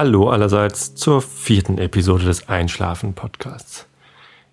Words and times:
Hallo 0.00 0.30
allerseits 0.30 0.94
zur 0.94 1.20
vierten 1.20 1.76
Episode 1.78 2.24
des 2.24 2.48
Einschlafen 2.48 3.14
Podcasts. 3.14 3.88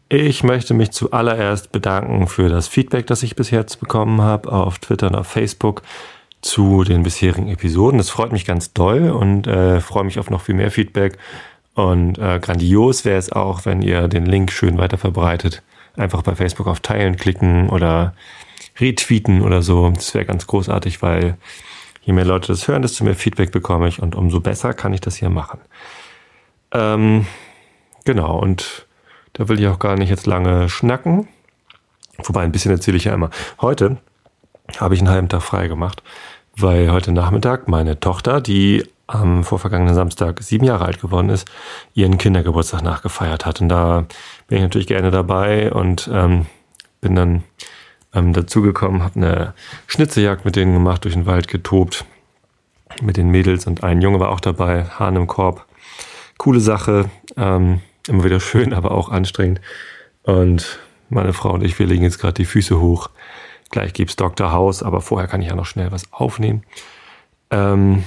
Ich 0.10 0.41
möchte 0.41 0.73
mich 0.73 0.89
zuallererst 0.89 1.71
bedanken 1.71 2.25
für 2.25 2.50
das 2.50 2.68
Feedback, 2.68 3.05
das 3.05 3.21
ich 3.21 3.36
bis 3.36 3.52
jetzt 3.52 3.79
bekommen 3.79 4.23
habe 4.23 4.52
auf 4.52 4.79
Twitter 4.79 5.05
und 5.05 5.16
auf 5.16 5.28
Facebook 5.28 5.84
zu 6.42 6.84
den 6.84 7.04
bisherigen 7.04 7.48
Episoden. 7.48 8.00
Das 8.00 8.09
freut 8.09 8.31
mich 8.31 8.45
ganz 8.45 8.73
doll 8.73 9.12
und 9.12 9.45
äh, 9.45 9.81
freue 9.81 10.05
mich 10.05 10.18
auf 10.18 10.31
noch 10.31 10.41
viel 10.41 10.55
mehr 10.55 10.71
Feedback. 10.71 11.20
Und 11.75 12.18
äh, 12.18 12.39
grandios 12.39 13.05
wäre 13.05 13.20
es 13.20 13.32
auch, 13.32 13.66
wenn 13.66 13.84
ihr 13.84 14.07
den 14.07 14.25
Link 14.25 14.52
schön 14.52 14.80
weiter 14.80 14.98
verbreitet. 14.98 15.62
Einfach 15.96 16.23
bei 16.23 16.34
Facebook 16.34 16.66
auf 16.66 16.80
Teilen 16.80 17.18
klicken 17.18 17.70
oder 17.70 18.16
retweeten 18.80 19.43
oder 19.43 19.62
so. 19.62 19.91
Das 19.91 20.16
wäre 20.16 20.25
ganz 20.25 20.48
großartig, 20.48 21.04
weil 21.04 21.38
je 22.06 22.14
mehr 22.14 22.26
Leute 22.26 22.48
das 22.48 22.68
hören, 22.68 22.84
desto 22.84 23.04
mehr 23.04 23.16
Feedback 23.16 23.52
bekomme 23.52 23.88
ich 23.88 24.02
und 24.02 24.16
umso 24.16 24.40
besser 24.40 24.73
kann 24.73 24.94
ich 24.94 25.02
das 25.02 25.16
hier 25.16 25.30
machen. 25.30 25.59
Ähm, 26.72 27.26
genau, 28.05 28.38
und 28.40 28.86
da 29.34 29.50
will 29.50 29.59
ich 29.59 29.68
auch 29.68 29.80
gar 29.80 29.98
nicht 29.98 30.10
jetzt 30.10 30.27
lange 30.27 30.70
schnacken. 30.70 31.27
Wobei 32.23 32.44
ein 32.44 32.52
bisschen 32.52 32.72
erzähle 32.72 32.98
ich 32.98 33.05
ja 33.05 33.13
immer. 33.13 33.32
Heute 33.60 33.98
habe 34.77 34.94
ich 34.94 35.02
einen 35.02 35.10
halben 35.10 35.30
Tag 35.30 35.41
frei 35.41 35.68
gemacht, 35.68 36.04
weil 36.55 36.91
heute 36.91 37.12
Nachmittag 37.12 37.68
meine 37.68 37.99
Tochter, 37.99 38.40
die 38.40 38.85
am 39.08 39.44
vorvergangenen 39.44 39.94
Samstag 39.94 40.41
sieben 40.41 40.66
Jahre 40.66 40.85
alt 40.85 41.02
geworden 41.02 41.30
ist, 41.30 41.48
ihren 41.94 42.18
Kindergeburtstag 42.18 42.84
nachgefeiert 42.84 43.46
hat. 43.46 43.62
Und 43.62 43.70
da 43.70 44.05
bin 44.48 44.58
ich 44.58 44.63
natürlich 44.63 44.88
gerne 44.88 45.12
dabei 45.12 45.72
und 45.72 46.10
ähm, 46.12 46.46
bin 47.02 47.16
dann 47.16 47.44
ähm, 48.16 48.34
dazugekommen, 48.34 49.04
habe 49.04 49.16
eine 49.18 49.54
Schnitzejagd 49.88 50.46
mit 50.46 50.55
denen 50.55 50.74
gemacht, 50.74 51.04
durch 51.04 51.14
den 51.14 51.26
Wald 51.26 51.48
getobt 51.48 52.05
mit 53.02 53.18
den 53.18 53.30
Mädels 53.30 53.68
und 53.68 53.84
ein 53.84 54.02
Junge 54.02 54.20
war 54.20 54.30
auch 54.30 54.40
dabei, 54.40 54.85
Hahn 54.85 55.16
im 55.16 55.27
Korb. 55.27 55.66
Coole 56.38 56.60
Sache, 56.60 57.10
ähm, 57.38 57.82
immer 58.07 58.24
wieder 58.24 58.40
schön, 58.40 58.74
aber 58.74 58.91
auch 58.91 59.10
anstrengend. 59.10 59.62
Und 60.24 60.80
meine 61.10 61.34
Frau 61.34 61.52
und 61.52 61.63
ich, 61.63 61.77
wir 61.77 61.85
legen 61.85 62.04
jetzt 62.04 62.20
gerade 62.20 62.34
die 62.34 62.46
Füße 62.46 62.80
hoch. 62.80 63.10
Gleich 63.70 63.94
gibt's 63.94 64.16
Dr. 64.16 64.52
House, 64.52 64.84
aber 64.84 65.02
vorher 65.02 65.28
kann 65.28 65.41
ich 65.41 65.50
ja 65.50 65.56
noch 65.56 65.66
schnell 65.66 65.91
was 65.91 66.12
aufnehmen. 66.12 66.63
Ähm, 67.52 68.03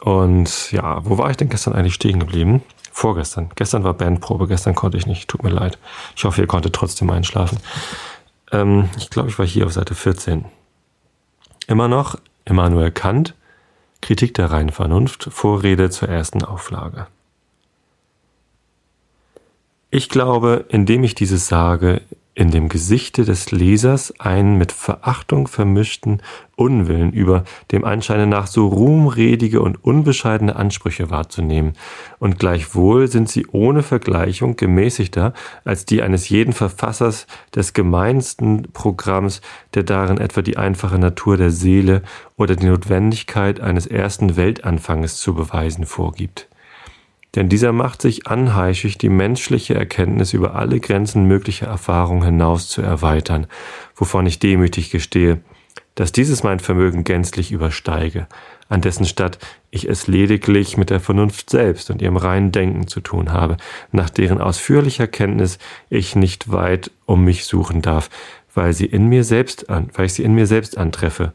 und 0.00 0.70
ja, 0.72 1.04
wo 1.04 1.18
war 1.18 1.30
ich 1.30 1.36
denn 1.36 1.48
gestern 1.48 1.74
eigentlich 1.74 1.94
stehen 1.94 2.20
geblieben? 2.20 2.62
Vorgestern. 2.92 3.50
Gestern 3.54 3.84
war 3.84 3.94
Bandprobe, 3.94 4.48
gestern 4.48 4.74
konnte 4.74 4.98
ich 4.98 5.06
nicht. 5.06 5.28
Tut 5.28 5.42
mir 5.42 5.50
leid. 5.50 5.78
Ich 6.16 6.24
hoffe, 6.24 6.40
ihr 6.40 6.46
konntet 6.46 6.74
trotzdem 6.74 7.10
einschlafen. 7.10 7.58
Ähm, 8.52 8.88
ich 8.96 9.10
glaube, 9.10 9.28
ich 9.28 9.38
war 9.38 9.46
hier 9.46 9.66
auf 9.66 9.72
Seite 9.72 9.94
14. 9.94 10.44
Immer 11.66 11.88
noch 11.88 12.18
Immanuel 12.44 12.90
Kant, 12.90 13.34
Kritik 14.00 14.34
der 14.34 14.50
reinen 14.50 14.70
Vernunft, 14.70 15.24
Vorrede 15.30 15.90
zur 15.90 16.08
ersten 16.08 16.44
Auflage. 16.44 17.06
Ich 19.90 20.08
glaube, 20.08 20.66
indem 20.68 21.04
ich 21.04 21.14
dieses 21.14 21.48
sage, 21.48 22.02
in 22.38 22.52
dem 22.52 22.68
Gesichte 22.68 23.24
des 23.24 23.50
Lesers 23.50 24.14
einen 24.20 24.58
mit 24.58 24.70
Verachtung 24.70 25.48
vermischten 25.48 26.22
Unwillen 26.54 27.12
über 27.12 27.42
dem 27.72 27.84
Anscheine 27.84 28.28
nach 28.28 28.46
so 28.46 28.68
ruhmredige 28.68 29.60
und 29.60 29.82
unbescheidene 29.82 30.54
Ansprüche 30.54 31.10
wahrzunehmen, 31.10 31.72
und 32.20 32.38
gleichwohl 32.38 33.08
sind 33.08 33.28
sie 33.28 33.44
ohne 33.50 33.82
Vergleichung 33.82 34.54
gemäßigter 34.54 35.34
als 35.64 35.84
die 35.84 36.00
eines 36.00 36.28
jeden 36.28 36.52
Verfassers 36.52 37.26
des 37.56 37.72
gemeinsten 37.72 38.68
Programms, 38.72 39.40
der 39.74 39.82
darin 39.82 40.18
etwa 40.18 40.40
die 40.40 40.56
einfache 40.56 41.00
Natur 41.00 41.36
der 41.36 41.50
Seele 41.50 42.02
oder 42.36 42.54
die 42.54 42.66
Notwendigkeit 42.66 43.58
eines 43.60 43.88
ersten 43.88 44.36
Weltanfanges 44.36 45.16
zu 45.16 45.34
beweisen 45.34 45.86
vorgibt. 45.86 46.48
Denn 47.34 47.48
dieser 47.48 47.72
macht 47.72 48.00
sich 48.00 48.26
anheischig, 48.26 48.98
die 48.98 49.10
menschliche 49.10 49.74
Erkenntnis 49.74 50.32
über 50.32 50.54
alle 50.54 50.80
Grenzen 50.80 51.24
möglicher 51.24 51.66
Erfahrung 51.66 52.24
hinaus 52.24 52.68
zu 52.68 52.80
erweitern, 52.80 53.46
wovon 53.94 54.26
ich 54.26 54.38
demütig 54.38 54.90
gestehe, 54.90 55.40
dass 55.94 56.12
dieses 56.12 56.42
mein 56.42 56.60
Vermögen 56.60 57.04
gänzlich 57.04 57.52
übersteige, 57.52 58.28
an 58.68 58.80
dessen 58.80 59.04
Statt 59.04 59.38
ich 59.70 59.88
es 59.88 60.06
lediglich 60.06 60.76
mit 60.76 60.90
der 60.90 61.00
Vernunft 61.00 61.50
selbst 61.50 61.90
und 61.90 62.00
ihrem 62.00 62.16
reinen 62.16 62.52
Denken 62.52 62.86
zu 62.86 63.00
tun 63.00 63.32
habe, 63.32 63.56
nach 63.92 64.08
deren 64.08 64.40
ausführlicher 64.40 65.06
Kenntnis 65.06 65.58
ich 65.90 66.16
nicht 66.16 66.50
weit 66.52 66.92
um 67.04 67.24
mich 67.24 67.44
suchen 67.46 67.82
darf, 67.82 68.10
weil 68.54 68.72
sie 68.72 68.86
in 68.86 69.08
mir 69.08 69.24
selbst 69.24 69.68
an, 69.68 69.90
weil 69.94 70.06
ich 70.06 70.14
sie 70.14 70.22
in 70.22 70.34
mir 70.34 70.46
selbst 70.46 70.78
antreffe 70.78 71.32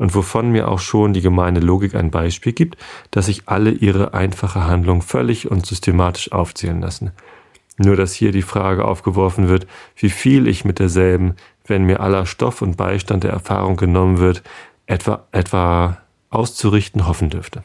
und 0.00 0.14
wovon 0.14 0.50
mir 0.50 0.68
auch 0.68 0.78
schon 0.78 1.12
die 1.12 1.20
gemeine 1.20 1.60
Logik 1.60 1.94
ein 1.94 2.10
Beispiel 2.10 2.54
gibt, 2.54 2.78
dass 3.10 3.26
sich 3.26 3.42
alle 3.44 3.70
ihre 3.70 4.14
einfache 4.14 4.64
Handlung 4.64 5.02
völlig 5.02 5.50
und 5.50 5.66
systematisch 5.66 6.32
aufzählen 6.32 6.80
lassen. 6.80 7.10
Nur 7.76 7.96
dass 7.96 8.14
hier 8.14 8.32
die 8.32 8.40
Frage 8.40 8.86
aufgeworfen 8.86 9.50
wird, 9.50 9.66
wie 9.96 10.08
viel 10.08 10.48
ich 10.48 10.64
mit 10.64 10.78
derselben, 10.78 11.34
wenn 11.66 11.84
mir 11.84 12.00
aller 12.00 12.24
Stoff 12.24 12.62
und 12.62 12.78
Beistand 12.78 13.24
der 13.24 13.32
Erfahrung 13.32 13.76
genommen 13.76 14.16
wird, 14.16 14.42
etwa, 14.86 15.26
etwa 15.32 15.98
auszurichten 16.30 17.06
hoffen 17.06 17.28
dürfte. 17.28 17.62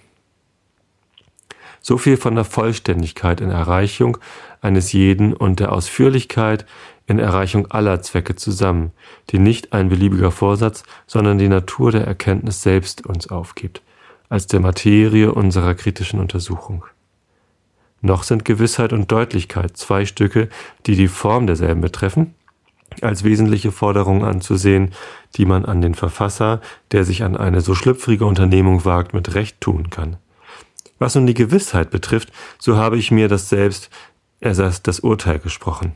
So 1.79 1.97
viel 1.97 2.17
von 2.17 2.35
der 2.35 2.43
Vollständigkeit 2.43 3.39
in 3.39 3.49
Erreichung 3.49 4.17
eines 4.59 4.91
jeden 4.91 5.31
und 5.33 5.61
der 5.61 5.71
Ausführlichkeit 5.71 6.65
in 7.07 7.19
Erreichung 7.19 7.67
aller 7.71 8.01
Zwecke 8.01 8.35
zusammen, 8.35 8.91
die 9.29 9.39
nicht 9.39 9.73
ein 9.73 9.89
beliebiger 9.89 10.31
Vorsatz, 10.31 10.83
sondern 11.05 11.37
die 11.37 11.49
Natur 11.49 11.91
der 11.91 12.05
Erkenntnis 12.05 12.61
selbst 12.61 13.05
uns 13.05 13.29
aufgibt, 13.29 13.81
als 14.29 14.47
der 14.47 14.59
Materie 14.59 15.31
unserer 15.31 15.75
kritischen 15.75 16.19
Untersuchung. 16.19 16.85
Noch 18.01 18.23
sind 18.23 18.45
Gewissheit 18.45 18.93
und 18.93 19.11
Deutlichkeit 19.11 19.77
zwei 19.77 20.05
Stücke, 20.05 20.49
die 20.85 20.95
die 20.95 21.07
Form 21.07 21.47
derselben 21.47 21.81
betreffen, 21.81 22.33
als 23.01 23.23
wesentliche 23.23 23.71
Forderungen 23.71 24.23
anzusehen, 24.23 24.93
die 25.35 25.45
man 25.45 25.65
an 25.65 25.81
den 25.81 25.95
Verfasser, 25.95 26.61
der 26.91 27.03
sich 27.03 27.23
an 27.23 27.35
eine 27.35 27.61
so 27.61 27.75
schlüpfrige 27.75 28.25
Unternehmung 28.25 28.85
wagt, 28.85 29.13
mit 29.13 29.33
Recht 29.33 29.59
tun 29.59 29.89
kann. 29.89 30.17
Was 30.97 31.15
nun 31.15 31.25
die 31.27 31.33
Gewissheit 31.33 31.89
betrifft, 31.89 32.31
so 32.57 32.77
habe 32.77 32.97
ich 32.97 33.11
mir 33.11 33.27
das 33.27 33.49
selbst, 33.49 33.89
erst 34.39 34.87
das 34.87 34.99
Urteil 34.99 35.39
gesprochen 35.39 35.95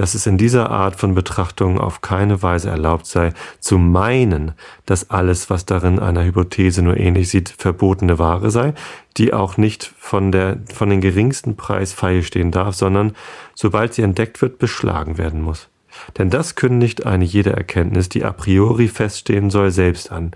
dass 0.00 0.14
es 0.14 0.26
in 0.26 0.38
dieser 0.38 0.70
Art 0.70 0.96
von 0.96 1.14
Betrachtung 1.14 1.78
auf 1.78 2.00
keine 2.00 2.42
Weise 2.42 2.70
erlaubt 2.70 3.04
sei, 3.04 3.34
zu 3.58 3.76
meinen, 3.76 4.52
dass 4.86 5.10
alles, 5.10 5.50
was 5.50 5.66
darin 5.66 5.98
einer 5.98 6.24
Hypothese 6.24 6.80
nur 6.80 6.96
ähnlich 6.96 7.28
sieht, 7.28 7.50
verbotene 7.50 8.18
Ware 8.18 8.50
sei, 8.50 8.72
die 9.18 9.34
auch 9.34 9.58
nicht 9.58 9.92
von, 9.98 10.32
der, 10.32 10.56
von 10.72 10.88
den 10.88 11.02
geringsten 11.02 11.54
Preis 11.54 11.92
feil 11.92 12.22
stehen 12.22 12.50
darf, 12.50 12.76
sondern, 12.76 13.12
sobald 13.54 13.92
sie 13.92 14.00
entdeckt 14.00 14.40
wird, 14.40 14.58
beschlagen 14.58 15.18
werden 15.18 15.42
muss. 15.42 15.68
Denn 16.16 16.30
das 16.30 16.54
kündigt 16.54 17.04
eine 17.04 17.26
jede 17.26 17.52
Erkenntnis, 17.52 18.08
die 18.08 18.24
a 18.24 18.32
priori 18.32 18.88
feststehen 18.88 19.50
soll, 19.50 19.70
selbst 19.70 20.10
an, 20.10 20.30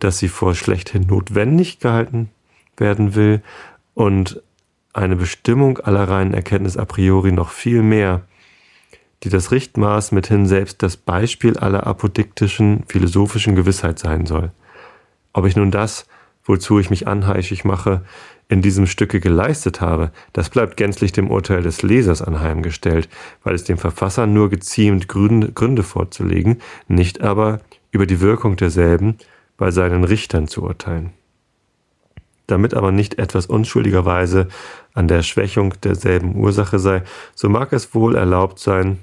dass 0.00 0.18
sie 0.18 0.26
vor 0.26 0.56
schlechthin 0.56 1.06
notwendig 1.06 1.78
gehalten 1.78 2.30
werden 2.76 3.14
will 3.14 3.42
und 3.94 4.42
eine 4.92 5.14
Bestimmung 5.14 5.78
aller 5.78 6.08
reinen 6.08 6.34
Erkenntnis 6.34 6.76
a 6.76 6.84
priori 6.84 7.30
noch 7.30 7.50
viel 7.50 7.82
mehr 7.82 8.22
die 9.24 9.30
das 9.30 9.50
Richtmaß 9.50 10.12
mithin 10.12 10.46
selbst 10.46 10.82
das 10.82 10.96
Beispiel 10.96 11.56
aller 11.56 11.86
apodiktischen, 11.86 12.84
philosophischen 12.86 13.56
Gewissheit 13.56 13.98
sein 13.98 14.26
soll. 14.26 14.52
Ob 15.32 15.46
ich 15.46 15.56
nun 15.56 15.70
das, 15.70 16.06
wozu 16.44 16.78
ich 16.78 16.90
mich 16.90 17.08
anheischig 17.08 17.64
mache, 17.64 18.04
in 18.48 18.60
diesem 18.60 18.86
Stücke 18.86 19.20
geleistet 19.20 19.80
habe, 19.80 20.12
das 20.34 20.50
bleibt 20.50 20.76
gänzlich 20.76 21.12
dem 21.12 21.30
Urteil 21.30 21.62
des 21.62 21.80
Lesers 21.82 22.20
anheimgestellt, 22.20 23.08
weil 23.42 23.54
es 23.54 23.64
dem 23.64 23.78
Verfasser 23.78 24.26
nur 24.26 24.50
geziemt, 24.50 25.08
Gründe, 25.08 25.52
Gründe 25.52 25.82
vorzulegen, 25.82 26.60
nicht 26.86 27.22
aber 27.22 27.60
über 27.90 28.06
die 28.06 28.20
Wirkung 28.20 28.56
derselben 28.56 29.16
bei 29.56 29.70
seinen 29.70 30.04
Richtern 30.04 30.48
zu 30.48 30.62
urteilen. 30.62 31.10
Damit 32.46 32.74
aber 32.74 32.92
nicht 32.92 33.18
etwas 33.18 33.46
unschuldigerweise 33.46 34.48
an 34.92 35.08
der 35.08 35.22
Schwächung 35.22 35.72
derselben 35.80 36.36
Ursache 36.36 36.78
sei, 36.78 37.02
so 37.34 37.48
mag 37.48 37.72
es 37.72 37.94
wohl 37.94 38.16
erlaubt 38.16 38.58
sein, 38.58 38.98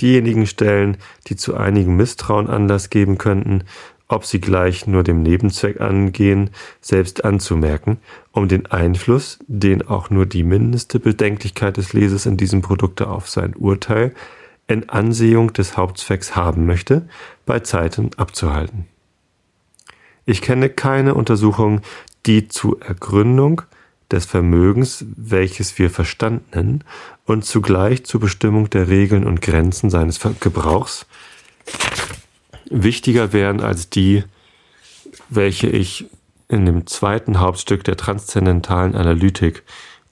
diejenigen 0.00 0.46
Stellen, 0.46 0.96
die 1.26 1.36
zu 1.36 1.56
einigem 1.56 1.96
Misstrauen 1.96 2.48
Anlass 2.48 2.90
geben 2.90 3.18
könnten, 3.18 3.64
ob 4.08 4.24
sie 4.24 4.40
gleich 4.40 4.86
nur 4.86 5.02
dem 5.02 5.22
Nebenzweck 5.22 5.80
angehen, 5.80 6.50
selbst 6.80 7.24
anzumerken, 7.24 7.98
um 8.32 8.48
den 8.48 8.66
Einfluss, 8.66 9.38
den 9.46 9.86
auch 9.86 10.08
nur 10.08 10.24
die 10.24 10.44
mindeste 10.44 10.98
Bedenklichkeit 10.98 11.76
des 11.76 11.92
Lesers 11.92 12.24
in 12.24 12.36
diesem 12.38 12.62
Produkte 12.62 13.08
auf 13.08 13.28
sein 13.28 13.54
Urteil 13.54 14.14
in 14.66 14.88
Ansehung 14.88 15.52
des 15.52 15.76
Hauptzwecks 15.76 16.36
haben 16.36 16.66
möchte, 16.66 17.08
bei 17.46 17.60
Zeiten 17.60 18.10
abzuhalten. 18.16 18.86
Ich 20.26 20.42
kenne 20.42 20.68
keine 20.68 21.14
Untersuchung, 21.14 21.80
die 22.26 22.48
zur 22.48 22.82
Ergründung 22.82 23.62
des 24.10 24.26
Vermögens, 24.26 25.04
welches 25.16 25.78
wir 25.78 25.90
verstanden, 25.90 26.84
und 27.26 27.44
zugleich 27.44 28.04
zur 28.04 28.20
Bestimmung 28.20 28.70
der 28.70 28.88
Regeln 28.88 29.26
und 29.26 29.42
Grenzen 29.42 29.90
seines 29.90 30.20
Gebrauchs 30.40 31.06
wichtiger 32.70 33.32
wären 33.32 33.60
als 33.60 33.90
die, 33.90 34.24
welche 35.28 35.68
ich 35.68 36.06
in 36.48 36.64
dem 36.64 36.86
zweiten 36.86 37.40
Hauptstück 37.40 37.84
der 37.84 37.96
transzendentalen 37.96 38.94
Analytik 38.94 39.62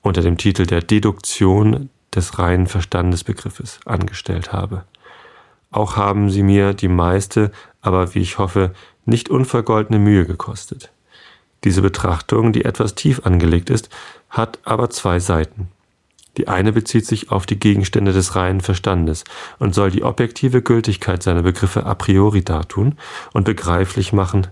unter 0.02 0.20
dem 0.20 0.37
Titel 0.37 0.66
der 0.66 0.82
Deduktion 0.82 1.90
des 2.14 2.38
reinen 2.38 2.66
Verstandesbegriffes 2.66 3.81
angestellt 3.84 4.52
habe. 4.52 4.84
Auch 5.70 5.96
haben 5.96 6.31
sie 6.31 6.43
mir 6.43 6.75
die 6.75 6.88
meiste, 6.88 7.50
aber 7.81 8.14
wie 8.14 8.20
ich 8.20 8.38
hoffe, 8.38 8.72
nicht 9.04 9.28
unvergoldene 9.28 9.98
Mühe 9.98 10.26
gekostet. 10.26 10.90
Diese 11.64 11.82
Betrachtung, 11.82 12.53
die 12.53 12.64
etwas 12.64 12.94
tief 12.94 13.25
angelegt 13.25 13.70
ist, 13.70 13.88
hat 14.31 14.58
aber 14.64 14.91
zwei 14.91 15.19
Seiten. 15.19 15.69
Die 16.37 16.49
eine 16.49 16.73
bezieht 16.73 17.06
sich 17.06 17.31
auf 17.31 17.47
die 17.47 17.58
Gegenstände 17.58 18.12
des 18.12 18.37
reinen 18.37 18.61
Verstandes 18.61 19.25
und 19.58 19.75
soll 19.75 19.91
die 19.91 20.03
objektive 20.03 20.61
Gültigkeit 20.61 21.23
seiner 21.23 21.43
Begriffe 21.43 21.87
a 21.87 21.94
priori 21.94 22.44
dartun 22.44 22.97
und 23.32 23.44
begreiflich 23.44 24.12
machen. 24.12 24.49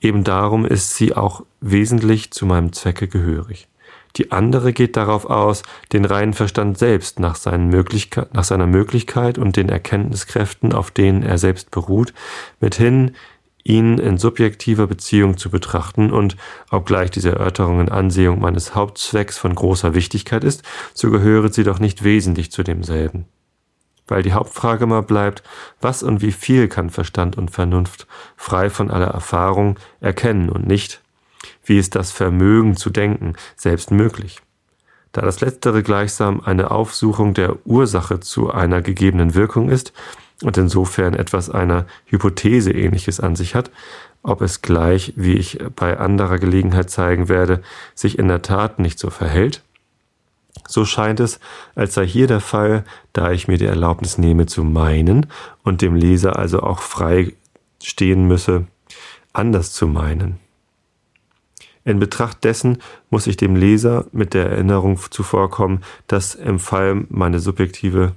Eben 0.00 0.24
darum 0.24 0.66
ist 0.66 0.94
sie 0.96 1.14
auch 1.14 1.44
wesentlich 1.60 2.32
zu 2.32 2.44
meinem 2.44 2.72
Zwecke 2.72 3.08
gehörig. 3.08 3.68
Die 4.16 4.30
andere 4.30 4.74
geht 4.74 4.96
darauf 4.98 5.24
aus, 5.24 5.62
den 5.92 6.04
reinen 6.04 6.34
Verstand 6.34 6.76
selbst 6.76 7.18
nach, 7.18 7.38
nach 7.46 8.44
seiner 8.44 8.66
Möglichkeit 8.66 9.38
und 9.38 9.56
den 9.56 9.70
Erkenntniskräften, 9.70 10.74
auf 10.74 10.90
denen 10.90 11.22
er 11.22 11.38
selbst 11.38 11.70
beruht, 11.70 12.12
mithin 12.60 13.12
ihn 13.64 13.98
in 13.98 14.18
subjektiver 14.18 14.86
Beziehung 14.86 15.36
zu 15.36 15.50
betrachten 15.50 16.10
und, 16.10 16.36
obgleich 16.70 17.10
diese 17.10 17.30
Erörterung 17.30 17.80
in 17.80 17.88
Ansehung 17.88 18.40
meines 18.40 18.74
Hauptzwecks 18.74 19.38
von 19.38 19.54
großer 19.54 19.94
Wichtigkeit 19.94 20.44
ist, 20.44 20.62
so 20.94 21.10
gehöret 21.10 21.54
sie 21.54 21.64
doch 21.64 21.78
nicht 21.78 22.04
wesentlich 22.04 22.50
zu 22.50 22.62
demselben. 22.62 23.26
Weil 24.08 24.22
die 24.22 24.32
Hauptfrage 24.32 24.86
mal 24.86 25.02
bleibt, 25.02 25.42
was 25.80 26.02
und 26.02 26.22
wie 26.22 26.32
viel 26.32 26.68
kann 26.68 26.90
Verstand 26.90 27.38
und 27.38 27.50
Vernunft 27.50 28.06
frei 28.36 28.68
von 28.68 28.90
aller 28.90 29.06
Erfahrung 29.06 29.78
erkennen 30.00 30.50
und 30.50 30.66
nicht, 30.66 31.00
wie 31.64 31.78
ist 31.78 31.94
das 31.94 32.10
Vermögen 32.10 32.76
zu 32.76 32.90
denken 32.90 33.34
selbst 33.56 33.90
möglich? 33.90 34.40
Da 35.12 35.20
das 35.20 35.40
Letztere 35.40 35.82
gleichsam 35.82 36.40
eine 36.40 36.70
Aufsuchung 36.70 37.34
der 37.34 37.66
Ursache 37.66 38.20
zu 38.20 38.50
einer 38.50 38.80
gegebenen 38.80 39.34
Wirkung 39.34 39.68
ist 39.68 39.92
und 40.42 40.56
insofern 40.56 41.14
etwas 41.14 41.50
einer 41.50 41.86
Hypothese 42.06 42.72
ähnliches 42.72 43.20
an 43.20 43.36
sich 43.36 43.54
hat, 43.54 43.70
ob 44.22 44.40
es 44.40 44.62
gleich, 44.62 45.12
wie 45.16 45.34
ich 45.34 45.58
bei 45.74 45.98
anderer 45.98 46.38
Gelegenheit 46.38 46.90
zeigen 46.90 47.28
werde, 47.28 47.62
sich 47.94 48.18
in 48.18 48.28
der 48.28 48.42
Tat 48.42 48.78
nicht 48.78 48.98
so 48.98 49.10
verhält, 49.10 49.62
so 50.68 50.84
scheint 50.84 51.20
es, 51.20 51.40
als 51.74 51.94
sei 51.94 52.06
hier 52.06 52.26
der 52.26 52.40
Fall, 52.40 52.84
da 53.12 53.32
ich 53.32 53.48
mir 53.48 53.58
die 53.58 53.66
Erlaubnis 53.66 54.18
nehme 54.18 54.46
zu 54.46 54.64
meinen 54.64 55.26
und 55.62 55.82
dem 55.82 55.94
Leser 55.94 56.38
also 56.38 56.60
auch 56.60 56.80
frei 56.80 57.32
stehen 57.82 58.26
müsse, 58.28 58.66
anders 59.32 59.72
zu 59.72 59.86
meinen. 59.86 60.38
In 61.84 61.98
Betracht 61.98 62.44
dessen 62.44 62.78
muss 63.10 63.26
ich 63.26 63.36
dem 63.36 63.56
Leser 63.56 64.06
mit 64.12 64.34
der 64.34 64.50
Erinnerung 64.50 65.00
zuvorkommen, 65.10 65.82
dass 66.06 66.36
im 66.36 66.60
Fall 66.60 67.06
meine 67.08 67.40
subjektive 67.40 68.12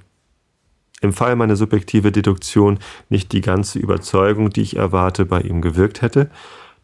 im 1.00 1.12
Fall 1.12 1.36
meine 1.36 1.56
subjektive 1.56 2.12
Deduktion 2.12 2.78
nicht 3.08 3.32
die 3.32 3.42
ganze 3.42 3.78
Überzeugung, 3.78 4.50
die 4.50 4.62
ich 4.62 4.76
erwarte, 4.76 5.26
bei 5.26 5.40
ihm 5.42 5.60
gewirkt 5.60 6.02
hätte, 6.02 6.30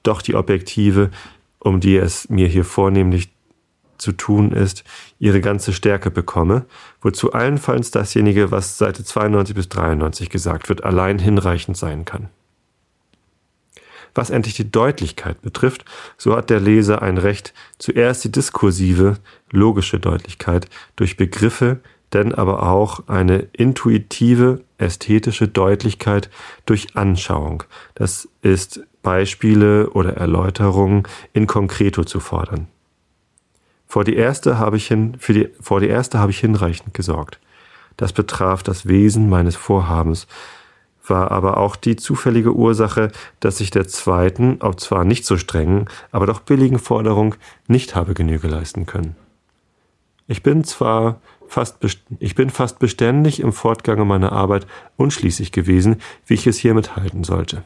doch 0.02 0.22
die 0.22 0.34
objektive, 0.34 1.10
um 1.58 1.80
die 1.80 1.96
es 1.96 2.28
mir 2.28 2.48
hier 2.48 2.64
vornehmlich 2.64 3.30
zu 3.96 4.12
tun 4.12 4.52
ist, 4.52 4.84
ihre 5.18 5.40
ganze 5.40 5.72
Stärke 5.72 6.10
bekomme, 6.10 6.66
wozu 7.00 7.32
allenfalls 7.32 7.90
dasjenige, 7.90 8.50
was 8.50 8.76
Seite 8.76 9.04
92 9.04 9.54
bis 9.54 9.68
93 9.68 10.28
gesagt 10.28 10.68
wird, 10.68 10.84
allein 10.84 11.18
hinreichend 11.18 11.76
sein 11.76 12.04
kann. 12.04 12.28
Was 14.14 14.28
endlich 14.28 14.54
die 14.54 14.70
Deutlichkeit 14.70 15.40
betrifft, 15.40 15.86
so 16.18 16.36
hat 16.36 16.50
der 16.50 16.60
Leser 16.60 17.00
ein 17.00 17.16
Recht, 17.16 17.54
zuerst 17.78 18.24
die 18.24 18.32
diskursive, 18.32 19.16
logische 19.50 19.98
Deutlichkeit 19.98 20.68
durch 20.96 21.16
Begriffe, 21.16 21.80
denn 22.12 22.34
aber 22.34 22.62
auch 22.64 23.08
eine 23.08 23.46
intuitive, 23.52 24.62
ästhetische 24.78 25.48
Deutlichkeit 25.48 26.30
durch 26.66 26.96
Anschauung. 26.96 27.64
Das 27.94 28.28
ist 28.42 28.80
Beispiele 29.02 29.90
oder 29.90 30.16
Erläuterungen 30.16 31.04
in 31.32 31.46
Konkreto 31.46 32.04
zu 32.04 32.20
fordern. 32.20 32.68
Vor 33.86 34.04
die 34.04 34.16
erste 34.16 34.58
habe 34.58 34.76
ich 34.76 34.86
hin, 34.86 35.16
für 35.18 35.34
die, 35.34 35.48
vor 35.60 35.80
die 35.80 35.88
erste 35.88 36.18
habe 36.18 36.30
ich 36.30 36.38
hinreichend 36.38 36.94
gesorgt. 36.94 37.38
Das 37.96 38.12
betraf 38.12 38.62
das 38.62 38.86
Wesen 38.86 39.28
meines 39.28 39.54
Vorhabens, 39.56 40.26
war 41.06 41.30
aber 41.30 41.56
auch 41.56 41.76
die 41.76 41.96
zufällige 41.96 42.54
Ursache, 42.54 43.10
dass 43.40 43.60
ich 43.60 43.70
der 43.70 43.88
zweiten, 43.88 44.58
ob 44.60 44.80
zwar 44.80 45.04
nicht 45.04 45.26
so 45.26 45.36
strengen, 45.36 45.88
aber 46.10 46.26
doch 46.26 46.40
billigen 46.40 46.78
Forderung 46.78 47.34
nicht 47.66 47.94
habe 47.94 48.14
Genüge 48.14 48.48
leisten 48.48 48.86
können. 48.86 49.16
Ich 50.26 50.42
bin 50.42 50.64
zwar 50.64 51.20
fast, 51.52 51.76
ich 52.18 52.34
bin 52.34 52.50
fast 52.50 52.78
beständig 52.78 53.40
im 53.40 53.52
Fortgange 53.52 54.04
meiner 54.04 54.32
Arbeit 54.32 54.66
unschließig 54.96 55.52
gewesen, 55.52 55.96
wie 56.26 56.34
ich 56.34 56.46
es 56.46 56.58
hiermit 56.58 56.96
halten 56.96 57.24
sollte. 57.24 57.62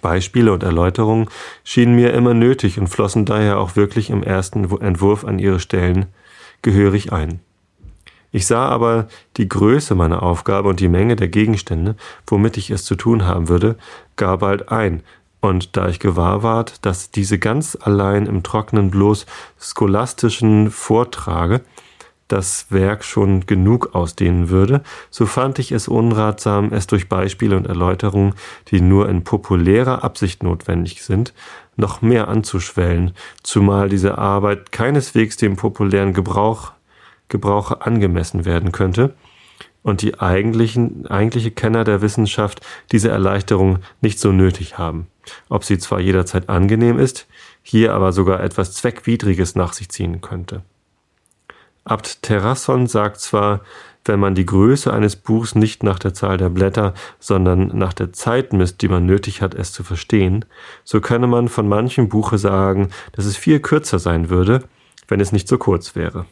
Beispiele 0.00 0.52
und 0.52 0.62
Erläuterungen 0.62 1.28
schienen 1.64 1.96
mir 1.96 2.12
immer 2.14 2.34
nötig 2.34 2.78
und 2.78 2.88
flossen 2.88 3.24
daher 3.24 3.58
auch 3.58 3.76
wirklich 3.76 4.10
im 4.10 4.22
ersten 4.22 4.64
Entwurf 4.80 5.24
an 5.24 5.38
ihre 5.38 5.60
Stellen 5.60 6.06
gehörig 6.62 7.12
ein. 7.12 7.40
Ich 8.30 8.46
sah 8.46 8.68
aber 8.68 9.08
die 9.36 9.48
Größe 9.48 9.94
meiner 9.94 10.22
Aufgabe 10.22 10.68
und 10.68 10.80
die 10.80 10.88
Menge 10.88 11.16
der 11.16 11.28
Gegenstände, 11.28 11.96
womit 12.26 12.56
ich 12.56 12.70
es 12.70 12.84
zu 12.84 12.94
tun 12.96 13.26
haben 13.26 13.48
würde, 13.48 13.76
gar 14.16 14.38
bald 14.38 14.70
ein, 14.70 15.02
und 15.40 15.76
da 15.76 15.88
ich 15.88 16.00
gewahr 16.00 16.42
ward, 16.42 16.86
dass 16.86 17.10
diese 17.10 17.38
ganz 17.38 17.76
allein 17.78 18.24
im 18.24 18.42
Trockenen 18.42 18.90
bloß 18.90 19.26
scholastischen 19.60 20.70
Vortrage 20.70 21.60
das 22.34 22.66
Werk 22.70 23.04
schon 23.04 23.46
genug 23.46 23.94
ausdehnen 23.94 24.48
würde, 24.48 24.82
so 25.10 25.24
fand 25.24 25.58
ich 25.58 25.72
es 25.72 25.88
unratsam, 25.88 26.72
es 26.72 26.86
durch 26.86 27.08
Beispiele 27.08 27.56
und 27.56 27.66
Erläuterungen, 27.66 28.34
die 28.68 28.80
nur 28.80 29.08
in 29.08 29.24
populärer 29.24 30.02
Absicht 30.02 30.42
notwendig 30.42 31.02
sind, 31.02 31.32
noch 31.76 32.02
mehr 32.02 32.28
anzuschwellen, 32.28 33.12
zumal 33.42 33.88
diese 33.88 34.18
Arbeit 34.18 34.72
keineswegs 34.72 35.36
dem 35.36 35.56
populären 35.56 36.12
Gebrauch 36.12 36.72
Gebrauche 37.28 37.80
angemessen 37.80 38.44
werden 38.44 38.70
könnte 38.70 39.14
und 39.82 40.02
die 40.02 40.20
eigentlichen, 40.20 41.06
eigentliche 41.06 41.50
Kenner 41.50 41.84
der 41.84 42.02
Wissenschaft 42.02 42.60
diese 42.92 43.10
Erleichterung 43.10 43.78
nicht 44.00 44.18
so 44.18 44.30
nötig 44.30 44.78
haben. 44.78 45.06
Ob 45.48 45.64
sie 45.64 45.78
zwar 45.78 46.00
jederzeit 46.00 46.48
angenehm 46.48 46.98
ist, 46.98 47.26
hier 47.62 47.94
aber 47.94 48.12
sogar 48.12 48.42
etwas 48.42 48.74
Zweckwidriges 48.74 49.54
nach 49.54 49.72
sich 49.72 49.88
ziehen 49.88 50.20
könnte. 50.20 50.62
Abt 51.84 52.22
Terrasson 52.22 52.86
sagt 52.86 53.20
zwar, 53.20 53.60
wenn 54.04 54.20
man 54.20 54.34
die 54.34 54.46
Größe 54.46 54.92
eines 54.92 55.16
Buchs 55.16 55.54
nicht 55.54 55.82
nach 55.82 55.98
der 55.98 56.14
Zahl 56.14 56.36
der 56.36 56.48
Blätter, 56.48 56.94
sondern 57.18 57.76
nach 57.76 57.92
der 57.92 58.12
Zeit 58.12 58.52
misst, 58.52 58.82
die 58.82 58.88
man 58.88 59.06
nötig 59.06 59.40
hat, 59.42 59.54
es 59.54 59.72
zu 59.72 59.82
verstehen, 59.82 60.44
so 60.84 61.00
könne 61.00 61.26
man 61.26 61.48
von 61.48 61.68
manchem 61.68 62.08
Buche 62.08 62.38
sagen, 62.38 62.90
dass 63.12 63.24
es 63.24 63.36
viel 63.36 63.60
kürzer 63.60 63.98
sein 63.98 64.28
würde, 64.28 64.64
wenn 65.08 65.20
es 65.20 65.32
nicht 65.32 65.48
so 65.48 65.58
kurz 65.58 65.94
wäre. 65.94 66.26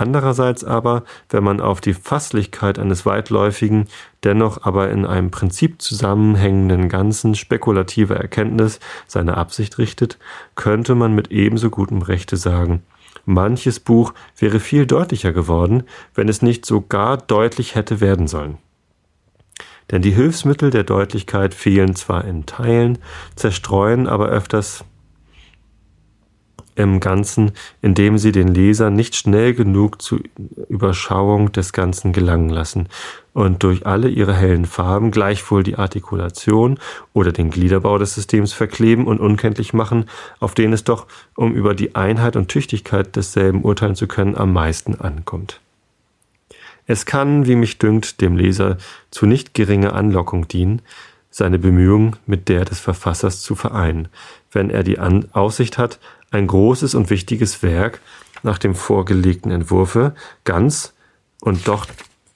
Andererseits 0.00 0.62
aber, 0.62 1.02
wenn 1.28 1.42
man 1.42 1.60
auf 1.60 1.80
die 1.80 1.92
Fasslichkeit 1.92 2.78
eines 2.78 3.04
weitläufigen, 3.04 3.88
dennoch 4.22 4.62
aber 4.62 4.90
in 4.90 5.04
einem 5.04 5.32
Prinzip 5.32 5.82
zusammenhängenden 5.82 6.88
Ganzen 6.88 7.34
spekulativer 7.34 8.14
Erkenntnis 8.14 8.78
seine 9.08 9.36
Absicht 9.36 9.76
richtet, 9.76 10.16
könnte 10.54 10.94
man 10.94 11.16
mit 11.16 11.32
ebenso 11.32 11.68
gutem 11.68 12.00
Rechte 12.00 12.36
sagen, 12.36 12.84
manches 13.24 13.80
Buch 13.80 14.14
wäre 14.36 14.60
viel 14.60 14.86
deutlicher 14.86 15.32
geworden, 15.32 15.82
wenn 16.14 16.28
es 16.28 16.42
nicht 16.42 16.64
so 16.64 16.80
gar 16.80 17.16
deutlich 17.16 17.74
hätte 17.74 18.00
werden 18.00 18.28
sollen. 18.28 18.58
Denn 19.90 20.00
die 20.00 20.12
Hilfsmittel 20.12 20.70
der 20.70 20.84
Deutlichkeit 20.84 21.54
fehlen 21.54 21.96
zwar 21.96 22.24
in 22.24 22.46
Teilen, 22.46 22.98
zerstreuen 23.34 24.06
aber 24.06 24.28
öfters 24.28 24.84
im 26.78 27.00
Ganzen, 27.00 27.52
indem 27.82 28.18
sie 28.18 28.30
den 28.30 28.48
Leser 28.48 28.90
nicht 28.90 29.16
schnell 29.16 29.52
genug 29.52 30.00
zur 30.00 30.20
Überschauung 30.68 31.50
des 31.50 31.72
Ganzen 31.72 32.12
gelangen 32.12 32.50
lassen 32.50 32.88
und 33.32 33.62
durch 33.64 33.84
alle 33.86 34.08
ihre 34.08 34.34
hellen 34.34 34.64
Farben 34.64 35.10
gleichwohl 35.10 35.64
die 35.64 35.76
Artikulation 35.76 36.78
oder 37.12 37.32
den 37.32 37.50
Gliederbau 37.50 37.98
des 37.98 38.14
Systems 38.14 38.52
verkleben 38.52 39.06
und 39.06 39.18
unkenntlich 39.18 39.72
machen, 39.72 40.06
auf 40.38 40.54
den 40.54 40.72
es 40.72 40.84
doch, 40.84 41.06
um 41.34 41.52
über 41.52 41.74
die 41.74 41.96
Einheit 41.96 42.36
und 42.36 42.48
Tüchtigkeit 42.48 43.16
desselben 43.16 43.62
urteilen 43.62 43.96
zu 43.96 44.06
können, 44.06 44.36
am 44.36 44.52
meisten 44.52 44.94
ankommt. 44.94 45.60
Es 46.86 47.06
kann, 47.06 47.46
wie 47.46 47.56
mich 47.56 47.78
dünkt, 47.78 48.20
dem 48.20 48.36
Leser 48.36 48.78
zu 49.10 49.26
nicht 49.26 49.52
geringer 49.52 49.94
Anlockung 49.94 50.48
dienen, 50.48 50.80
seine 51.30 51.58
Bemühungen 51.58 52.16
mit 52.26 52.48
der 52.48 52.64
des 52.64 52.80
Verfassers 52.80 53.42
zu 53.42 53.54
vereinen, 53.54 54.08
wenn 54.50 54.70
er 54.70 54.82
die 54.82 54.98
Aussicht 54.98 55.78
hat, 55.78 55.98
ein 56.30 56.46
großes 56.46 56.94
und 56.94 57.10
wichtiges 57.10 57.62
Werk 57.62 58.00
nach 58.42 58.58
dem 58.58 58.74
vorgelegten 58.74 59.50
Entwurfe 59.50 60.14
ganz 60.44 60.92
und 61.40 61.68
doch 61.68 61.86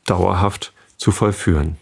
dauerhaft 0.05 0.73
zu 0.97 1.11
vollführen. 1.11 1.77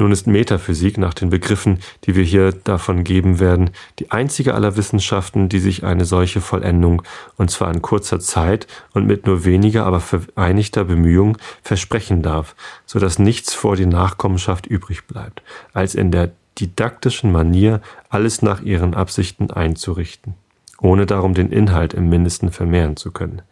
Nun 0.00 0.12
ist 0.12 0.28
Metaphysik 0.28 0.96
nach 0.96 1.12
den 1.12 1.28
Begriffen, 1.28 1.80
die 2.04 2.14
wir 2.14 2.22
hier 2.22 2.52
davon 2.52 3.02
geben 3.02 3.40
werden, 3.40 3.70
die 3.98 4.12
einzige 4.12 4.54
aller 4.54 4.76
Wissenschaften, 4.76 5.48
die 5.48 5.58
sich 5.58 5.82
eine 5.82 6.04
solche 6.04 6.40
Vollendung, 6.40 7.02
und 7.36 7.50
zwar 7.50 7.74
in 7.74 7.82
kurzer 7.82 8.20
Zeit 8.20 8.68
und 8.94 9.06
mit 9.08 9.26
nur 9.26 9.44
weniger, 9.44 9.86
aber 9.86 9.98
vereinigter 9.98 10.84
Bemühung, 10.84 11.36
versprechen 11.62 12.22
darf, 12.22 12.54
so 12.86 13.00
dass 13.00 13.18
nichts 13.18 13.54
vor 13.54 13.74
die 13.74 13.86
Nachkommenschaft 13.86 14.66
übrig 14.66 15.08
bleibt, 15.08 15.42
als 15.72 15.96
in 15.96 16.12
der 16.12 16.30
didaktischen 16.60 17.32
Manier 17.32 17.80
alles 18.08 18.40
nach 18.40 18.62
ihren 18.62 18.94
Absichten 18.94 19.50
einzurichten, 19.50 20.34
ohne 20.80 21.06
darum 21.06 21.34
den 21.34 21.50
Inhalt 21.50 21.94
im 21.94 22.08
mindesten 22.08 22.50
vermehren 22.50 22.96
zu 22.96 23.10
können. 23.10 23.42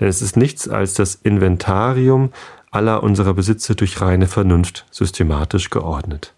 Denn 0.00 0.08
es 0.08 0.22
ist 0.22 0.36
nichts 0.36 0.68
als 0.68 0.94
das 0.94 1.14
Inventarium 1.14 2.32
aller 2.70 3.02
unserer 3.02 3.34
Besitze 3.34 3.76
durch 3.76 4.00
reine 4.00 4.26
Vernunft 4.26 4.86
systematisch 4.90 5.70
geordnet. 5.70 6.34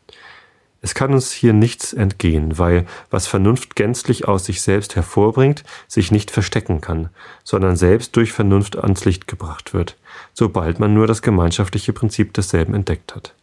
Es 0.83 0.95
kann 0.95 1.15
uns 1.15 1.33
hier 1.33 1.53
nichts 1.53 1.93
entgehen, 1.93 2.59
weil 2.59 2.87
was 3.11 3.27
Vernunft 3.27 3.75
gänzlich 3.75 4.29
aus 4.29 4.45
sich 4.45 4.61
selbst 4.61 4.95
hervorbringt, 4.95 5.65
sich 5.89 6.13
nicht 6.13 6.31
verstecken 6.31 6.81
kann, 6.81 7.09
sondern 7.43 7.77
selbst 7.77 8.15
durch 8.15 8.33
Vernunft 8.33 8.77
ans 8.77 9.05
Licht 9.05 9.27
gebracht 9.27 9.75
wird, 9.75 9.97
sobald 10.35 10.79
man 10.79 10.95
nur 10.95 11.07
das 11.07 11.23
gemeinschaftliche 11.23 11.93
Prinzip 11.93 12.35
desselben 12.35 12.75
entdeckt 12.75 13.15
hat. 13.15 13.35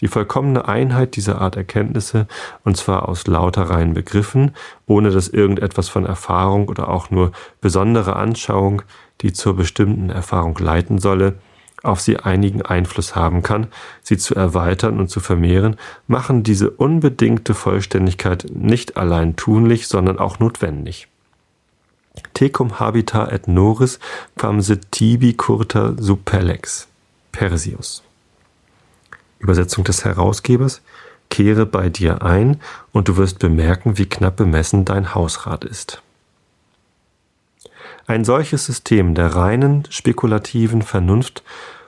Die 0.00 0.08
vollkommene 0.08 0.66
Einheit 0.66 1.16
dieser 1.16 1.40
Art 1.40 1.56
Erkenntnisse, 1.56 2.26
und 2.64 2.76
zwar 2.76 3.08
aus 3.08 3.26
lauter 3.26 3.64
reinen 3.64 3.94
Begriffen, 3.94 4.52
ohne 4.86 5.10
dass 5.10 5.28
irgendetwas 5.28 5.88
von 5.88 6.06
Erfahrung 6.06 6.68
oder 6.68 6.88
auch 6.88 7.10
nur 7.10 7.32
besondere 7.60 8.16
Anschauung, 8.16 8.82
die 9.20 9.32
zur 9.32 9.56
bestimmten 9.56 10.10
Erfahrung 10.10 10.56
leiten 10.58 10.98
solle, 10.98 11.36
auf 11.82 12.00
sie 12.00 12.18
einigen 12.18 12.62
Einfluss 12.62 13.16
haben 13.16 13.42
kann, 13.42 13.68
sie 14.02 14.18
zu 14.18 14.34
erweitern 14.34 14.98
und 14.98 15.08
zu 15.08 15.20
vermehren, 15.20 15.76
machen 16.06 16.42
diese 16.42 16.70
unbedingte 16.70 17.54
Vollständigkeit 17.54 18.46
nicht 18.52 18.96
allein 18.96 19.36
tunlich, 19.36 19.88
sondern 19.88 20.18
auch 20.18 20.38
notwendig. 20.38 21.08
Tecum 22.34 22.80
habita 22.80 23.28
et 23.28 23.48
noris 23.48 23.98
quam 24.36 24.60
tibi 24.90 25.34
curta 25.34 25.94
supellex. 25.98 26.88
Persius. 27.32 28.02
Übersetzung 29.40 29.84
des 29.84 30.04
Herausgebers. 30.04 30.82
Kehre 31.30 31.64
bei 31.66 31.88
dir 31.88 32.22
ein 32.22 32.60
und 32.92 33.08
du 33.08 33.16
wirst 33.16 33.38
bemerken, 33.38 33.98
wie 33.98 34.06
knapp 34.06 34.36
bemessen 34.36 34.84
dein 34.84 35.14
Hausrat 35.14 35.64
ist. 35.64 36.02
Ein 38.06 38.24
solches 38.24 38.66
System 38.66 39.14
der 39.14 39.36
reinen 39.36 39.86
spekulativen 39.88 40.82
Vernunft 40.82 41.44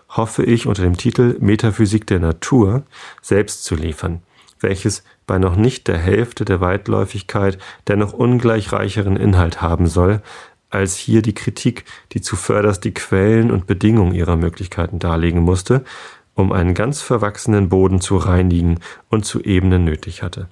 hoffe 0.09 0.45
ich 0.45 0.67
unter 0.67 0.83
dem 0.83 0.97
Titel 0.97 1.37
Metaphysik 1.41 2.07
der 2.07 2.21
Natur 2.21 2.85
selbst 3.21 3.65
zu 3.65 3.75
liefern, 3.75 4.23
welches 4.61 5.03
bei 5.27 5.39
noch 5.39 5.57
nicht 5.57 5.89
der 5.89 5.99
Hälfte 5.99 6.45
der 6.45 6.61
Weitläufigkeit 6.61 7.59
dennoch 7.89 8.13
ungleich 8.13 8.73
reicheren 8.73 9.17
Inhalt 9.17 9.63
haben 9.63 9.89
soll, 9.89 10.23
als 10.71 10.97
hier 10.97 11.23
die 11.23 11.35
Kritik, 11.35 11.85
die 12.13 12.21
zuvörderst 12.21 12.85
die 12.85 12.95
Quellen 12.95 13.51
und 13.51 13.67
Bedingungen 13.67 14.15
ihrer 14.15 14.37
Möglichkeiten 14.37 14.99
darlegen 14.99 15.41
musste, 15.41 15.85
um 16.35 16.53
einen 16.53 16.75
ganz 16.75 17.01
verwachsenen 17.01 17.69
Boden 17.69 18.01
zu 18.01 18.17
reinigen 18.17 18.79
und 19.09 19.25
zu 19.25 19.43
ebnen 19.43 19.85
nötig 19.85 20.23
hatte. 20.23 20.49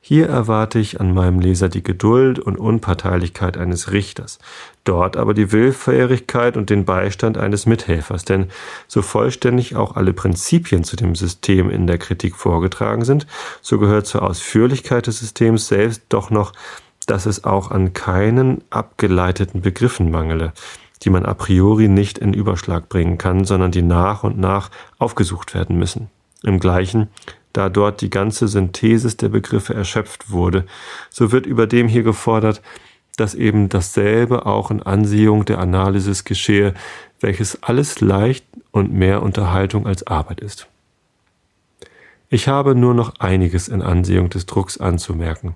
Hier 0.00 0.28
erwarte 0.28 0.78
ich 0.78 1.00
an 1.00 1.12
meinem 1.12 1.38
Leser 1.38 1.68
die 1.68 1.82
Geduld 1.82 2.38
und 2.38 2.56
Unparteilichkeit 2.56 3.58
eines 3.58 3.92
Richters, 3.92 4.38
dort 4.84 5.18
aber 5.18 5.34
die 5.34 5.52
Willfährigkeit 5.52 6.56
und 6.56 6.70
den 6.70 6.86
Beistand 6.86 7.36
eines 7.36 7.66
Mithelfers, 7.66 8.24
denn 8.24 8.46
so 8.86 9.02
vollständig 9.02 9.76
auch 9.76 9.96
alle 9.96 10.14
Prinzipien 10.14 10.82
zu 10.82 10.96
dem 10.96 11.14
System 11.14 11.68
in 11.68 11.86
der 11.86 11.98
Kritik 11.98 12.36
vorgetragen 12.36 13.04
sind, 13.04 13.26
so 13.60 13.78
gehört 13.78 14.06
zur 14.06 14.22
Ausführlichkeit 14.22 15.08
des 15.08 15.18
Systems 15.18 15.68
selbst 15.68 16.04
doch 16.08 16.30
noch, 16.30 16.52
dass 17.06 17.26
es 17.26 17.44
auch 17.44 17.70
an 17.70 17.92
keinen 17.92 18.62
abgeleiteten 18.70 19.60
Begriffen 19.60 20.10
mangele, 20.10 20.52
die 21.02 21.10
man 21.10 21.24
a 21.24 21.34
priori 21.34 21.88
nicht 21.88 22.18
in 22.18 22.34
Überschlag 22.34 22.88
bringen 22.88 23.18
kann, 23.18 23.44
sondern 23.44 23.70
die 23.70 23.82
nach 23.82 24.24
und 24.24 24.38
nach 24.38 24.70
aufgesucht 24.98 25.54
werden 25.54 25.78
müssen. 25.78 26.08
Im 26.42 26.60
gleichen 26.60 27.08
da 27.52 27.68
dort 27.68 28.00
die 28.02 28.10
ganze 28.10 28.46
Synthesis 28.46 29.16
der 29.16 29.30
Begriffe 29.30 29.74
erschöpft 29.74 30.30
wurde, 30.30 30.64
so 31.10 31.32
wird 31.32 31.46
über 31.46 31.66
dem 31.66 31.88
hier 31.88 32.02
gefordert, 32.02 32.62
dass 33.16 33.34
eben 33.34 33.68
dasselbe 33.68 34.46
auch 34.46 34.70
in 34.70 34.82
Ansehung 34.82 35.44
der 35.44 35.58
Analysis 35.58 36.24
geschehe, 36.24 36.74
welches 37.20 37.62
alles 37.62 38.00
leicht 38.00 38.44
und 38.70 38.92
mehr 38.92 39.22
Unterhaltung 39.22 39.86
als 39.86 40.06
Arbeit 40.06 40.40
ist. 40.40 40.68
Ich 42.30 42.46
habe 42.46 42.74
nur 42.74 42.94
noch 42.94 43.18
einiges 43.18 43.68
in 43.68 43.82
Ansehung 43.82 44.30
des 44.30 44.46
Drucks 44.46 44.78
anzumerken. 44.78 45.54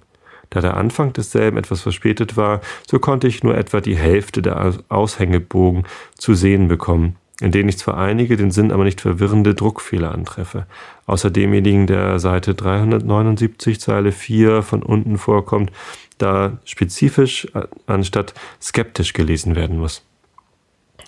Da 0.52 0.60
der 0.60 0.76
Anfang 0.76 1.14
desselben 1.14 1.56
etwas 1.56 1.80
verspätet 1.80 2.36
war, 2.36 2.60
so 2.86 2.98
konnte 2.98 3.26
ich 3.26 3.42
nur 3.42 3.56
etwa 3.56 3.80
die 3.80 3.96
Hälfte 3.96 4.42
der 4.42 4.74
Aushängebogen 4.90 5.84
zu 6.18 6.34
sehen 6.34 6.68
bekommen, 6.68 7.16
in 7.40 7.52
denen 7.52 7.70
ich 7.70 7.78
zwar 7.78 7.96
einige, 7.96 8.36
den 8.36 8.50
Sinn 8.50 8.70
aber 8.70 8.84
nicht 8.84 9.00
verwirrende 9.00 9.54
Druckfehler 9.54 10.12
antreffe. 10.12 10.66
Außer 11.06 11.30
demjenigen, 11.30 11.86
der 11.86 12.18
Seite 12.18 12.54
379, 12.54 13.80
Zeile 13.80 14.12
4 14.12 14.60
von 14.60 14.82
unten 14.82 15.16
vorkommt, 15.16 15.72
da 16.18 16.58
spezifisch 16.66 17.48
anstatt 17.86 18.34
skeptisch 18.60 19.14
gelesen 19.14 19.56
werden 19.56 19.78
muss. 19.78 20.04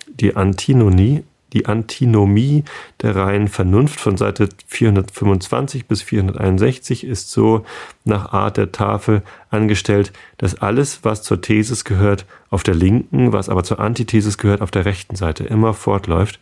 Die 0.07 0.35
Antinonie 0.35 1.23
die 1.55 1.65
Antinomie 1.65 2.63
der 3.01 3.15
reinen 3.15 3.47
Vernunft 3.47 3.99
von 3.99 4.17
Seite 4.17 4.49
425 4.67 5.87
bis 5.87 6.01
461 6.01 7.05
ist 7.05 7.31
so 7.31 7.65
nach 8.03 8.33
Art 8.33 8.57
der 8.57 8.73
Tafel 8.73 9.23
angestellt, 9.49 10.11
dass 10.37 10.55
alles, 10.61 10.99
was 11.03 11.23
zur 11.23 11.41
Thesis 11.41 11.85
gehört, 11.85 12.25
auf 12.49 12.63
der 12.63 12.75
linken, 12.75 13.31
was 13.31 13.47
aber 13.47 13.63
zur 13.63 13.79
Antithesis 13.79 14.37
gehört, 14.37 14.61
auf 14.61 14.69
der 14.69 14.83
rechten 14.83 15.15
Seite 15.15 15.45
immer 15.45 15.73
fortläuft, 15.73 16.39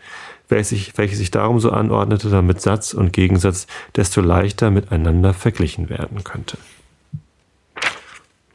welche 0.49 1.15
sich, 1.15 1.31
darum 1.31 1.59
so 1.59 1.69
anordnete, 1.71 2.29
damit 2.29 2.59
Satz 2.59 2.93
und 2.93 3.13
Gegensatz 3.13 3.67
desto 3.95 4.19
leichter 4.19 4.71
miteinander 4.71 5.33
verglichen 5.33 5.89
werden 5.89 6.23
könnte. 6.23 6.57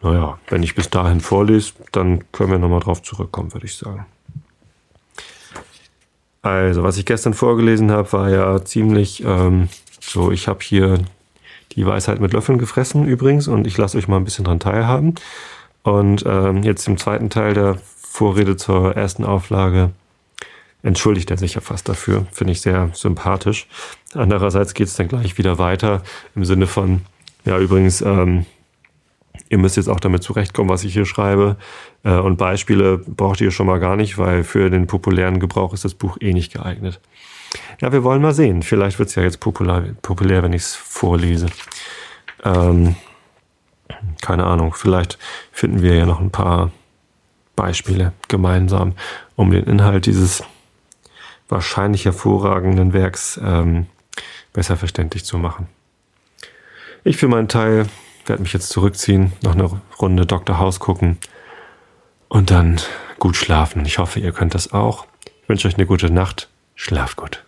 Naja, 0.02 0.38
wenn 0.48 0.62
ich 0.62 0.74
bis 0.74 0.90
dahin 0.90 1.20
vorlese, 1.20 1.72
dann 1.92 2.30
können 2.32 2.50
wir 2.50 2.58
nochmal 2.58 2.80
drauf 2.80 3.02
zurückkommen, 3.02 3.52
würde 3.52 3.66
ich 3.66 3.76
sagen. 3.76 4.06
Also, 6.42 6.82
was 6.82 6.96
ich 6.98 7.04
gestern 7.04 7.34
vorgelesen 7.34 7.90
habe, 7.90 8.12
war 8.12 8.30
ja 8.30 8.64
ziemlich 8.64 9.24
ähm, 9.24 9.68
so, 10.00 10.30
ich 10.30 10.48
habe 10.48 10.60
hier 10.62 10.98
die 11.72 11.86
Weisheit 11.86 12.20
mit 12.20 12.32
Löffeln 12.32 12.58
gefressen 12.58 13.06
übrigens 13.06 13.48
und 13.48 13.66
ich 13.66 13.76
lasse 13.76 13.98
euch 13.98 14.08
mal 14.08 14.16
ein 14.16 14.24
bisschen 14.24 14.44
dran 14.44 14.60
teilhaben. 14.60 15.14
Und 15.82 16.24
ähm, 16.26 16.62
jetzt 16.62 16.86
im 16.88 16.96
zweiten 16.96 17.30
Teil 17.30 17.54
der 17.54 17.78
Vorrede 17.96 18.56
zur 18.56 18.96
ersten 18.96 19.24
Auflage 19.24 19.90
entschuldigt 20.82 21.30
er 21.30 21.36
sich 21.36 21.54
ja 21.54 21.60
fast 21.60 21.88
dafür. 21.88 22.26
Finde 22.32 22.52
ich 22.52 22.60
sehr 22.60 22.90
sympathisch. 22.94 23.66
Andererseits 24.14 24.74
geht 24.74 24.88
es 24.88 24.94
dann 24.94 25.08
gleich 25.08 25.38
wieder 25.38 25.58
weiter 25.58 26.02
im 26.34 26.44
Sinne 26.44 26.66
von, 26.66 27.02
ja 27.44 27.58
übrigens, 27.58 28.00
ähm, 28.00 28.46
Ihr 29.48 29.58
müsst 29.58 29.76
jetzt 29.76 29.88
auch 29.88 30.00
damit 30.00 30.22
zurechtkommen, 30.22 30.68
was 30.68 30.84
ich 30.84 30.92
hier 30.92 31.06
schreibe. 31.06 31.56
Äh, 32.04 32.16
und 32.18 32.36
Beispiele 32.36 32.98
braucht 32.98 33.40
ihr 33.40 33.50
schon 33.50 33.66
mal 33.66 33.80
gar 33.80 33.96
nicht, 33.96 34.18
weil 34.18 34.44
für 34.44 34.70
den 34.70 34.86
populären 34.86 35.40
Gebrauch 35.40 35.72
ist 35.72 35.84
das 35.84 35.94
Buch 35.94 36.18
eh 36.20 36.32
nicht 36.32 36.52
geeignet. 36.52 37.00
Ja, 37.80 37.92
wir 37.92 38.04
wollen 38.04 38.20
mal 38.20 38.34
sehen. 38.34 38.62
Vielleicht 38.62 38.98
wird 38.98 39.08
es 39.08 39.14
ja 39.14 39.22
jetzt 39.22 39.40
populär, 39.40 39.94
populär 40.02 40.42
wenn 40.42 40.52
ich 40.52 40.62
es 40.62 40.74
vorlese. 40.74 41.46
Ähm, 42.44 42.94
keine 44.20 44.44
Ahnung. 44.44 44.74
Vielleicht 44.74 45.18
finden 45.52 45.82
wir 45.82 45.94
ja 45.94 46.06
noch 46.06 46.20
ein 46.20 46.30
paar 46.30 46.70
Beispiele 47.56 48.12
gemeinsam, 48.28 48.94
um 49.34 49.50
den 49.50 49.64
Inhalt 49.64 50.06
dieses 50.06 50.44
wahrscheinlich 51.48 52.04
hervorragenden 52.04 52.92
Werks 52.92 53.40
ähm, 53.42 53.86
besser 54.52 54.76
verständlich 54.76 55.24
zu 55.24 55.38
machen. 55.38 55.66
Ich 57.04 57.16
für 57.16 57.28
meinen 57.28 57.48
Teil 57.48 57.86
werde 58.28 58.42
mich 58.42 58.52
jetzt 58.52 58.70
zurückziehen, 58.70 59.32
noch 59.42 59.54
eine 59.54 59.70
Runde 60.00 60.26
Dr. 60.26 60.58
House 60.58 60.80
gucken 60.80 61.18
und 62.28 62.50
dann 62.50 62.80
gut 63.18 63.36
schlafen. 63.36 63.84
Ich 63.84 63.98
hoffe, 63.98 64.20
ihr 64.20 64.32
könnt 64.32 64.54
das 64.54 64.72
auch. 64.72 65.06
Ich 65.42 65.48
wünsche 65.48 65.68
euch 65.68 65.74
eine 65.74 65.86
gute 65.86 66.10
Nacht. 66.10 66.48
Schlaf 66.74 67.16
gut. 67.16 67.44